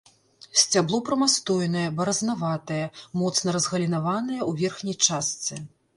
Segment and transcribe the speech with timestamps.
[0.61, 2.81] Сцябло прамастойнае, баразнаватае,
[3.23, 5.53] моцна разгалінаванае ў верхняй частцы.